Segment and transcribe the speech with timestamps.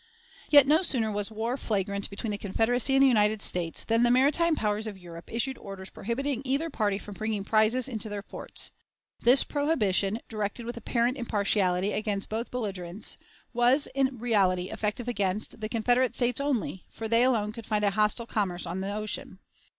[0.49, 4.09] Yet no sooner was war flagrant between the Confederacy and the United States than the
[4.09, 8.71] maritime powers of Europe issued orders prohibiting either party from bringing prizes into their ports.
[9.21, 13.17] This prohibition, directed with apparent impartiality against both belligerents,
[13.53, 17.91] was in reality effective against, the Confederate States only, for they alone could find a
[17.91, 19.37] hostile commerce on the ocean.